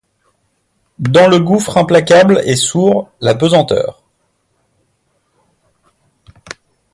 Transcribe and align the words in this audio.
Dans 0.97 1.27
le 1.27 1.39
gouffre 1.39 1.77
implacable 1.77 2.41
et 2.45 2.55
sourd, 2.55 3.11
la 3.19 3.35
pesanteur. 3.35 4.01